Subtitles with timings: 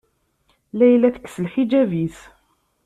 [0.77, 2.17] Layla tekkes lḥiǧab-is.